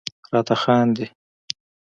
[0.33, 1.05] راته خاندي..